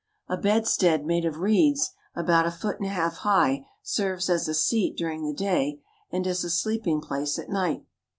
[0.27, 4.53] A bedstead made of reeds about a foot and a half high serves as a
[4.55, 5.79] seat during the day
[6.11, 7.85] and as a sleeping place at night.